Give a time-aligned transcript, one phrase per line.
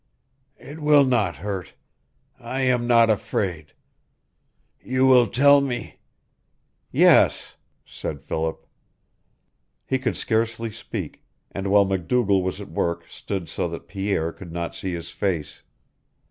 [0.57, 1.75] It will not hurt.
[2.39, 3.73] I am not afraid.
[4.81, 5.99] You will tell me"
[6.91, 8.65] "Yes," said Philip.
[9.85, 14.51] He could scarcely speak, and while MacDougall was at work stood so that Pierre could
[14.51, 15.61] not see his face.